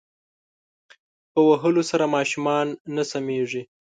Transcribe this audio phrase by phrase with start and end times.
[1.33, 3.61] په وهلو سره ماشومان نه سمیږی